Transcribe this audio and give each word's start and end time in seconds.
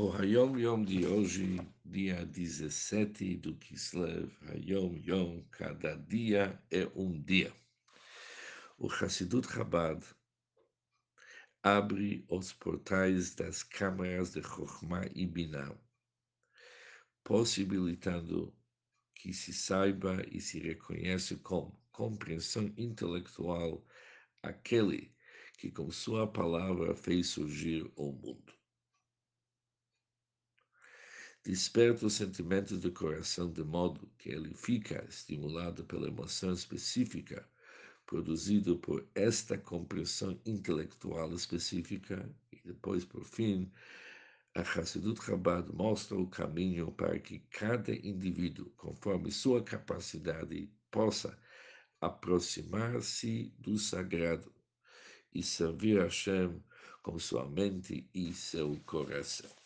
O 0.00 0.12
Hayom 0.12 0.56
Yom 0.56 0.84
de 0.84 1.04
hoje, 1.04 1.60
dia 1.84 2.24
17 2.24 3.36
do 3.38 3.56
Kislev, 3.56 4.30
Hayom 4.46 4.96
Yom, 5.04 5.42
cada 5.50 5.96
dia 5.96 6.56
é 6.70 6.86
um 6.94 7.20
dia. 7.20 7.52
O 8.78 8.86
Hassidut 8.86 9.52
Chabad 9.52 10.00
abre 11.64 12.24
os 12.28 12.52
portais 12.52 13.34
das 13.34 13.64
câmaras 13.64 14.34
de 14.34 14.40
Chokhmah 14.40 15.10
e 15.16 15.26
Binah, 15.26 15.76
possibilitando 17.24 18.56
que 19.16 19.32
se 19.34 19.52
saiba 19.52 20.24
e 20.30 20.40
se 20.40 20.60
reconheça 20.60 21.36
com 21.38 21.76
compreensão 21.90 22.72
intelectual 22.76 23.84
aquele 24.44 25.12
que 25.58 25.72
com 25.72 25.90
sua 25.90 26.24
palavra 26.24 26.94
fez 26.94 27.30
surgir 27.30 27.90
o 27.96 28.12
mundo 28.12 28.57
desperta 31.44 32.06
os 32.06 32.14
sentimentos 32.14 32.80
do 32.80 32.92
coração 32.92 33.50
de 33.50 33.64
modo 33.64 34.10
que 34.18 34.30
ele 34.30 34.54
fica 34.54 35.04
estimulado 35.08 35.84
pela 35.84 36.08
emoção 36.08 36.52
específica 36.52 37.48
produzido 38.08 38.78
por 38.78 39.06
esta 39.14 39.58
compreensão 39.58 40.40
intelectual 40.46 41.30
específica 41.34 42.26
e 42.50 42.58
depois, 42.64 43.04
por 43.04 43.22
fim, 43.22 43.70
a 44.54 44.62
Hassidut 44.62 45.22
Chabad 45.22 45.70
mostra 45.74 46.16
o 46.16 46.26
caminho 46.26 46.90
para 46.90 47.18
que 47.18 47.40
cada 47.50 47.94
indivíduo, 47.94 48.70
conforme 48.78 49.30
sua 49.30 49.62
capacidade, 49.62 50.70
possa 50.90 51.38
aproximar-se 52.00 53.52
do 53.58 53.76
sagrado 53.76 54.50
e 55.34 55.42
servir 55.42 56.00
a 56.00 56.04
Hashem 56.04 56.62
com 57.02 57.18
sua 57.18 57.46
mente 57.46 58.08
e 58.14 58.32
seu 58.32 58.74
coração. 58.86 59.57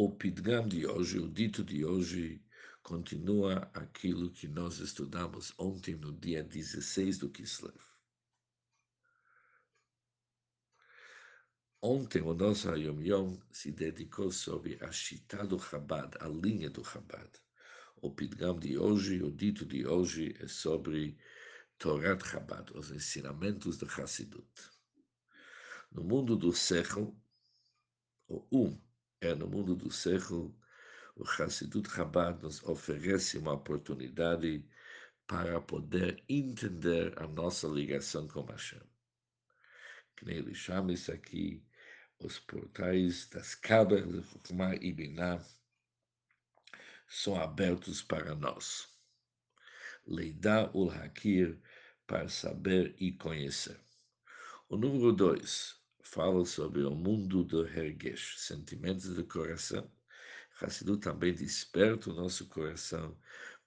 O 0.00 0.08
Pidgam 0.08 0.68
de 0.68 0.86
hoje, 0.86 1.18
o 1.18 1.28
dito 1.28 1.64
de 1.64 1.84
hoje, 1.84 2.40
continua 2.84 3.68
aquilo 3.74 4.30
que 4.30 4.46
nós 4.46 4.78
estudamos 4.78 5.52
ontem, 5.58 5.96
no 5.96 6.12
dia 6.12 6.40
16 6.40 7.18
do 7.18 7.28
Kislev. 7.28 7.74
Ontem 11.82 12.22
o 12.22 12.32
nosso 12.32 12.72
Yom 12.76 13.02
Yom 13.02 13.40
se 13.50 13.72
dedicou 13.72 14.30
sobre 14.30 14.78
a 14.80 14.92
Shita 14.92 15.44
do 15.44 15.58
Chabad, 15.58 16.16
a 16.20 16.28
linha 16.28 16.70
do 16.70 16.84
Chabad. 16.84 17.28
O 17.96 18.14
Pidgam 18.14 18.56
de 18.56 18.78
hoje, 18.78 19.20
o 19.20 19.32
dito 19.32 19.66
de 19.66 19.84
hoje, 19.84 20.32
é 20.38 20.46
sobre 20.46 21.18
Torat 21.76 22.24
Chabad, 22.24 22.70
os 22.72 22.92
ensinamentos 22.92 23.78
de 23.78 23.86
Hassidut. 23.86 24.48
No 25.90 26.04
mundo 26.04 26.36
do 26.36 26.52
Sechel, 26.52 27.20
o 28.28 28.46
Um, 28.52 28.87
é 29.20 29.34
no 29.34 29.48
mundo 29.48 29.74
do 29.74 29.90
século, 29.90 30.56
o 31.16 31.24
Hassidut 31.24 31.90
Chabad 31.90 32.40
nos 32.42 32.62
oferece 32.62 33.38
uma 33.38 33.52
oportunidade 33.54 34.64
para 35.26 35.60
poder 35.60 36.22
entender 36.28 37.12
a 37.20 37.26
nossa 37.26 37.66
ligação 37.66 38.28
com 38.28 38.42
Hashem. 38.42 38.80
Que 40.16 40.24
nem 40.24 40.36
ele 40.36 40.54
chama 40.54 40.92
isso 40.92 41.12
aqui, 41.12 41.64
os 42.20 42.38
portais 42.38 43.28
das 43.28 43.54
cabras 43.54 44.08
de 44.08 44.22
Chokmah 44.22 44.76
e 44.76 44.92
Binah 44.92 45.44
são 47.06 47.40
abertos 47.40 48.02
para 48.02 48.34
nós. 48.34 48.88
Leidá 50.06 50.70
ul 50.72 50.90
Hakir, 50.90 51.60
para 52.06 52.28
saber 52.28 52.94
e 52.98 53.12
conhecer. 53.12 53.78
O 54.68 54.76
número 54.76 55.12
dois, 55.12 55.77
fala 56.10 56.42
sobre 56.46 56.82
o 56.84 56.94
mundo 56.94 57.44
do 57.44 57.66
Hergesh, 57.66 58.36
sentimentos 58.38 59.14
do 59.14 59.24
coração. 59.26 59.90
Hassidut 60.58 61.00
também 61.02 61.34
desperta 61.34 62.10
o 62.10 62.14
nosso 62.14 62.46
coração 62.46 63.14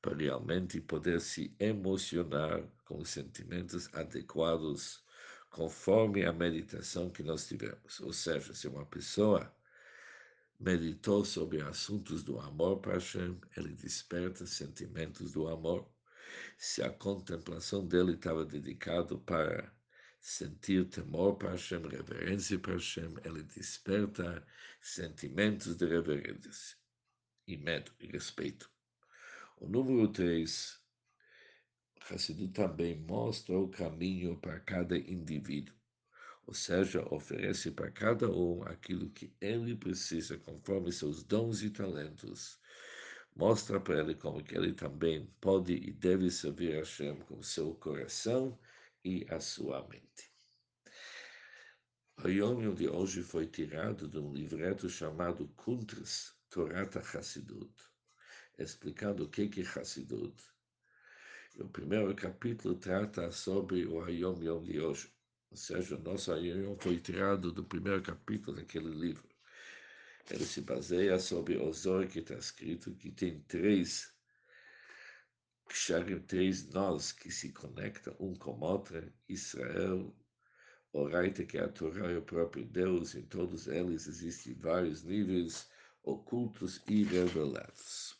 para 0.01 0.17
realmente 0.17 0.81
poder 0.81 1.21
se 1.21 1.55
emocionar 1.59 2.63
com 2.85 2.97
os 2.97 3.09
sentimentos 3.09 3.87
adequados 3.93 5.03
conforme 5.51 6.25
a 6.25 6.33
meditação 6.33 7.11
que 7.11 7.21
nós 7.21 7.47
tivemos. 7.47 7.99
Ou 7.99 8.11
seja, 8.11 8.55
se 8.55 8.67
uma 8.67 8.87
pessoa 8.87 9.53
meditou 10.59 11.23
sobre 11.23 11.61
assuntos 11.61 12.23
do 12.23 12.39
amor 12.39 12.79
para 12.79 12.93
Hashem, 12.93 13.39
ele 13.55 13.75
desperta 13.75 14.47
sentimentos 14.47 15.33
do 15.33 15.47
amor. 15.47 15.87
Se 16.57 16.81
a 16.81 16.89
contemplação 16.89 17.85
dele 17.85 18.13
estava 18.13 18.43
dedicado 18.43 19.19
para 19.19 19.71
sentir 20.21 20.87
temor 20.87 21.35
para 21.35 21.51
Hashem, 21.51 21.81
reverência 21.87 22.59
para 22.59 22.73
Hashem, 22.73 23.15
ele 23.25 23.41
desperta 23.41 24.45
sentimentos 24.79 25.75
de 25.75 25.85
reverência 25.87 26.77
e 27.47 27.57
medo 27.57 27.91
e 27.99 28.05
respeito. 28.05 28.69
O 29.57 29.67
número 29.67 30.07
3, 30.07 30.79
Hassidut 32.09 32.53
também 32.53 32.99
mostra 32.99 33.57
o 33.57 33.67
caminho 33.67 34.37
para 34.37 34.59
cada 34.59 34.95
indivíduo, 34.95 35.75
ou 36.45 36.53
seja, 36.53 37.03
oferece 37.13 37.71
para 37.71 37.91
cada 37.91 38.29
um 38.29 38.61
aquilo 38.63 39.09
que 39.09 39.33
ele 39.41 39.75
precisa 39.75 40.37
conforme 40.37 40.91
seus 40.91 41.23
dons 41.23 41.63
e 41.63 41.69
talentos. 41.71 42.59
Mostra 43.35 43.79
para 43.79 43.99
ele 43.99 44.13
como 44.13 44.43
que 44.43 44.55
ele 44.55 44.73
também 44.73 45.25
pode 45.39 45.73
e 45.73 45.91
deve 45.91 46.29
servir 46.29 46.73
a 46.73 46.79
Hashem 46.79 47.15
com 47.21 47.41
seu 47.41 47.73
coração 47.75 48.59
e 49.03 49.25
a 49.29 49.39
sua 49.39 49.87
mente. 49.87 50.31
O 52.23 52.27
Yom 52.27 52.73
de 52.75 52.87
hoje 52.87 53.23
foi 53.23 53.47
tirado 53.47 54.07
de 54.07 54.19
um 54.19 54.31
livreto 54.31 54.87
chamado 54.87 55.47
Kuntres 55.55 56.35
Torat 56.49 56.95
Hassidut, 56.97 57.73
explicando 58.57 59.23
o 59.23 59.29
que 59.29 59.49
é 59.59 59.79
Hassidut. 59.79 60.35
O 61.55 61.67
primeiro 61.67 62.15
capítulo 62.15 62.75
trata 62.75 63.31
sobre 63.31 63.85
o 63.85 64.03
Hayom 64.03 64.41
Yom 64.41 64.63
de 64.63 64.79
hoje, 64.79 65.11
ou 65.49 65.57
seja, 65.57 65.95
o 65.95 66.01
nosso 66.01 66.31
Yom 66.35 66.77
foi 66.77 66.99
tirado 66.99 67.51
do 67.51 67.63
primeiro 67.63 68.03
capítulo 68.03 68.57
daquele 68.57 68.89
livro. 68.89 69.27
Ele 70.29 70.45
se 70.45 70.61
baseia 70.61 71.17
sobre 71.17 71.57
o 71.57 71.73
Zohar 71.73 72.07
que 72.07 72.19
está 72.19 72.35
escrito, 72.35 72.93
que 72.95 73.11
tem 73.11 73.41
três 73.41 74.13
Ksharim, 75.71 76.19
três 76.19 76.67
nós 76.69 77.13
que 77.13 77.31
se 77.31 77.53
conectam 77.53 78.13
um 78.19 78.35
com 78.35 78.51
o 78.51 78.59
outro, 78.59 79.11
Israel, 79.29 80.13
Oraita, 80.91 81.45
que 81.45 81.57
é 81.57 81.63
a 81.63 81.69
Torá 81.69 82.11
e 82.11 82.17
o 82.17 82.21
próprio 82.21 82.65
Deus, 82.65 83.15
em 83.15 83.21
todos 83.21 83.67
eles 83.67 84.05
existem 84.05 84.53
vários 84.53 85.01
níveis 85.01 85.69
ocultos 86.03 86.83
e 86.89 87.03
revelados. 87.03 88.19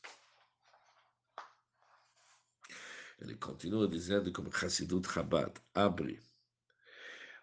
Ele 3.19 3.35
continua 3.35 3.85
dizendo 3.87 4.31
como 4.31 4.49
Hassidut 4.49 5.07
Chabad 5.09 5.51
abre 5.73 6.21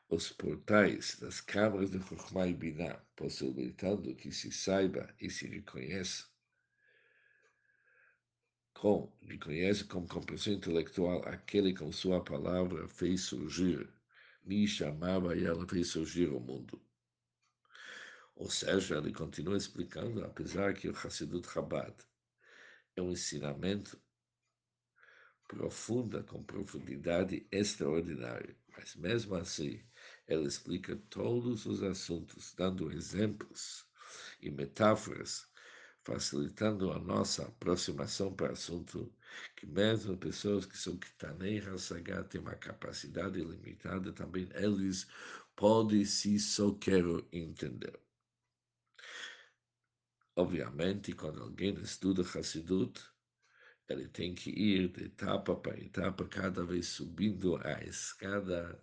os 0.09 0.31
portais 0.31 1.19
das 1.21 1.43
câmaras 1.43 1.91
de 1.91 2.01
Chokhmah 2.01 2.49
e 2.49 2.55
Binah, 2.55 3.05
possibilitando 3.15 4.15
que 4.17 4.33
se 4.33 4.51
saiba 4.51 5.15
e 5.21 5.29
se 5.29 5.47
reconheça 5.47 6.25
com, 8.79 9.13
reconhece 9.23 9.85
como 9.85 10.07
compreensão 10.07 10.53
intelectual 10.53 11.21
aquele 11.27 11.75
com 11.75 11.91
sua 11.91 12.23
palavra 12.23 12.87
fez 12.87 13.23
surgir, 13.23 13.93
me 14.45 14.69
chamava 14.69 15.37
e 15.37 15.45
ela 15.45 15.67
fez 15.67 15.89
surgir 15.89 16.29
o 16.29 16.39
mundo. 16.39 16.81
Ou 18.37 18.49
seja, 18.49 18.99
ele 18.99 19.13
continua 19.13 19.57
explicando, 19.57 20.25
apesar 20.25 20.75
que 20.75 20.89
o 20.89 20.97
Hassidut 20.97 21.49
Chabad 21.51 21.93
é 22.95 23.03
um 23.03 23.11
ensinamento 23.11 24.01
profunda, 25.49 26.23
com 26.23 26.45
profundidade 26.45 27.49
extraordinária, 27.51 28.57
mas 28.77 28.95
mesmo 28.95 29.35
assim, 29.35 29.83
ele 30.29 30.47
explica 30.47 30.95
todos 31.11 31.67
os 31.67 31.83
assuntos, 31.83 32.55
dando 32.55 32.93
exemplos 32.93 33.85
e 34.41 34.51
metáforas 34.51 35.48
facilitando 36.09 36.91
a 36.91 36.99
nossa 36.99 37.43
aproximação 37.43 38.33
para 38.35 38.53
assunto, 38.53 39.13
que 39.55 39.67
mesmo 39.67 40.17
pessoas 40.17 40.65
que 40.65 40.79
são 40.79 40.97
Kitanei 40.97 41.59
Hasagat 41.59 42.31
têm 42.31 42.41
uma 42.41 42.55
capacidade 42.55 43.39
limitada, 43.39 44.11
também 44.15 44.49
eles 44.55 45.07
podem 45.55 46.07
se 46.07 46.39
só 46.39 46.73
quero 46.73 47.29
entender. 47.31 48.01
Obviamente, 50.35 51.13
quando 51.13 51.43
alguém 51.43 51.75
estuda 51.75 52.23
Hassidut, 52.23 52.99
ele 53.87 54.09
tem 54.09 54.35
que 54.35 54.51
ir 54.51 54.89
de 54.89 55.05
etapa 55.05 55.57
para 55.57 55.79
etapa, 55.79 56.27
cada 56.27 56.65
vez 56.65 56.87
subindo 56.87 57.57
a 57.57 57.85
escada 57.85 58.83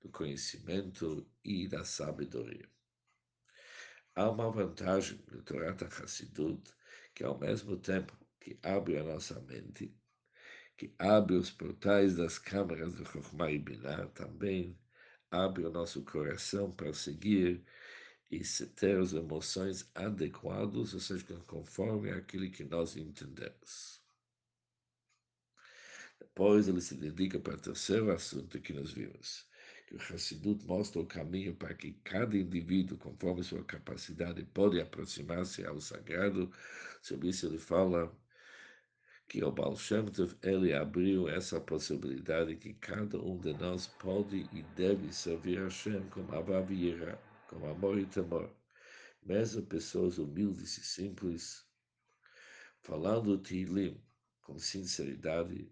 do 0.00 0.08
conhecimento 0.08 1.28
e 1.44 1.68
da 1.68 1.84
sabedoria. 1.84 2.66
Há 4.14 4.28
uma 4.28 4.50
vantagem 4.50 5.18
no 5.30 5.42
Torah 5.42 5.74
Hassidut, 6.02 6.70
que 7.14 7.24
ao 7.24 7.38
mesmo 7.38 7.78
tempo 7.78 8.14
que 8.38 8.58
abre 8.62 8.98
a 8.98 9.04
nossa 9.04 9.40
mente, 9.40 9.94
que 10.76 10.94
abre 10.98 11.34
os 11.34 11.50
portais 11.50 12.16
das 12.16 12.38
câmaras 12.38 12.94
de 12.94 13.04
Chokhmah 13.06 13.50
e 13.50 13.58
Binah, 13.58 14.08
também 14.08 14.78
abre 15.30 15.64
o 15.64 15.70
nosso 15.70 16.04
coração 16.04 16.70
para 16.70 16.92
seguir 16.92 17.64
e 18.30 18.40
ter 18.76 18.98
as 18.98 19.14
emoções 19.14 19.90
adequadas, 19.94 20.92
ou 20.92 21.00
seja, 21.00 21.36
conforme 21.46 22.10
aquilo 22.10 22.50
que 22.50 22.64
nós 22.64 22.96
entendemos. 22.96 24.02
Depois 26.18 26.68
ele 26.68 26.80
se 26.82 26.96
dedica 26.96 27.40
para 27.40 27.54
o 27.54 27.60
terceiro 27.60 28.10
assunto 28.10 28.60
que 28.60 28.74
nós 28.74 28.92
vimos, 28.92 29.46
que 29.86 29.94
o 29.96 29.98
Hassidut 29.98 30.64
mostra 30.66 31.00
o 31.00 31.06
caminho 31.06 31.54
para 31.54 31.74
que 31.74 31.92
cada 32.04 32.36
indivíduo, 32.36 32.96
conforme 32.98 33.42
sua 33.42 33.64
capacidade, 33.64 34.44
pode 34.46 34.80
aproximar-se 34.80 35.64
ao 35.64 35.80
sagrado. 35.80 36.50
Sobre 37.00 37.28
isso 37.28 37.46
ele 37.46 37.58
fala 37.58 38.14
que 39.28 39.42
o 39.42 39.50
Baal 39.50 39.76
Shem 39.76 40.06
Tov, 40.06 40.36
ele 40.42 40.74
abriu 40.74 41.28
essa 41.28 41.60
possibilidade 41.60 42.56
que 42.56 42.74
cada 42.74 43.18
um 43.18 43.38
de 43.38 43.54
nós 43.54 43.86
pode 43.86 44.48
e 44.52 44.62
deve 44.76 45.12
servir 45.12 45.58
a 45.58 45.64
Hashem 45.64 46.02
com 46.10 46.20
Avav 46.34 46.70
com 47.48 47.66
amor 47.68 47.98
e 47.98 48.06
temor. 48.06 48.50
Mesmo 49.22 49.62
pessoas 49.62 50.18
humildes 50.18 50.76
e 50.78 50.84
simples, 50.84 51.64
falando 52.80 53.38
Tilim 53.38 53.98
com 54.42 54.58
sinceridade, 54.58 55.70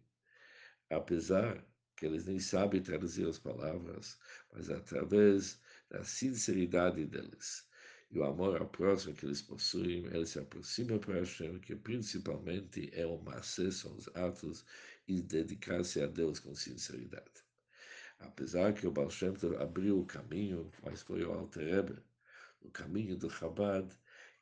apesar 0.88 1.64
que 2.00 2.06
eles 2.06 2.24
nem 2.24 2.40
sabem 2.40 2.82
traduzir 2.82 3.28
as 3.28 3.38
palavras, 3.38 4.18
mas 4.52 4.70
através 4.70 5.60
da 5.90 6.02
sinceridade 6.02 7.04
deles 7.04 7.68
e 8.10 8.18
o 8.18 8.24
amor 8.24 8.60
ao 8.60 8.66
próximo 8.66 9.14
que 9.14 9.24
eles 9.24 9.40
possuem, 9.40 10.06
eles 10.06 10.30
se 10.30 10.38
aproximam 10.38 10.98
para 10.98 11.20
Hashem, 11.20 11.60
que 11.60 11.76
principalmente 11.76 12.90
é 12.92 13.06
o 13.06 13.18
macer, 13.18 13.72
são 13.72 13.94
os 13.94 14.08
atos, 14.16 14.64
e 15.06 15.22
dedicar-se 15.22 16.00
a 16.00 16.06
Deus 16.06 16.40
com 16.40 16.54
sinceridade. 16.54 17.44
Apesar 18.18 18.72
que 18.72 18.86
o 18.86 18.90
Baal 18.90 19.10
Shem 19.10 19.32
abriu 19.60 20.00
o 20.00 20.06
caminho, 20.06 20.70
mas 20.82 21.02
foi 21.02 21.22
o 21.24 21.32
Alter 21.32 22.02
o 22.62 22.70
caminho 22.70 23.16
do 23.16 23.30
Chabad, 23.30 23.88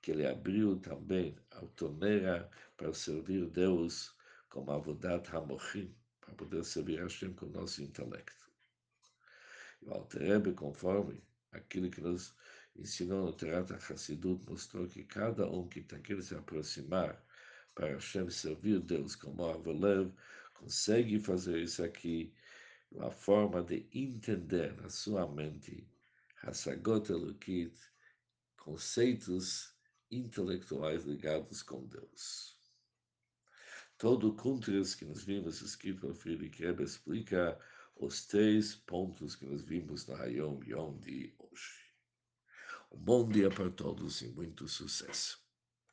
que 0.00 0.12
ele 0.12 0.26
abriu 0.26 0.76
também 0.78 1.36
a 1.50 1.60
torneira 1.76 2.48
para 2.76 2.94
servir 2.94 3.46
Deus 3.50 4.14
como 4.48 4.70
Avodat 4.70 5.28
Hamochim, 5.30 5.94
para 6.28 6.36
poder 6.36 6.64
servir 6.64 7.00
Hashem 7.00 7.32
com 7.32 7.46
o 7.46 7.50
nosso 7.50 7.82
intelecto. 7.82 8.50
E 9.82 9.86
o 9.86 9.92
Alter 9.92 10.22
Rebbe, 10.22 10.52
conforme 10.52 11.22
aquilo 11.52 11.90
que 11.90 12.00
nos 12.00 12.34
ensinou 12.76 13.26
no 13.26 13.32
Terat 13.32 13.70
Hassidut, 13.72 14.44
mostrou 14.48 14.86
que 14.86 15.04
cada 15.04 15.48
um 15.48 15.66
que 15.68 15.80
está 15.80 15.98
querendo 15.98 16.22
se 16.22 16.34
aproximar 16.34 17.22
para 17.74 17.92
Hashem 17.92 18.28
servir 18.28 18.80
Deus 18.80 19.16
como 19.16 19.46
Avalev, 19.46 20.12
consegue 20.54 21.18
fazer 21.18 21.62
isso 21.62 21.82
aqui, 21.82 22.34
uma 22.90 23.10
forma 23.10 23.62
de 23.62 23.88
entender 23.92 24.74
na 24.80 24.88
sua 24.88 25.26
mente 25.26 25.88
Hasagot 26.42 27.10
Elokit, 27.10 27.76
conceitos 28.56 29.74
intelectuais 30.10 31.04
ligados 31.04 31.62
com 31.62 31.86
Deus. 31.86 32.57
Todo 33.98 34.28
o 34.28 34.34
Kuntres 34.36 34.94
que 34.94 35.04
nós 35.04 35.24
vimos 35.24 35.60
escrito 35.60 36.02
pelo 36.02 36.14
Friedrich 36.14 36.62
Rebbe 36.62 36.84
explica 36.84 37.58
os 37.96 38.24
três 38.26 38.76
pontos 38.76 39.34
que 39.34 39.44
nós 39.44 39.60
vimos 39.64 40.06
no 40.06 40.14
Hayom 40.14 40.62
Yom 40.62 40.96
de 40.98 41.34
hoje. 41.36 41.92
Um 42.92 42.98
bom 42.98 43.28
dia 43.28 43.50
para 43.50 43.68
todos 43.68 44.22
e 44.22 44.28
muito 44.28 44.68
sucesso. 44.68 45.47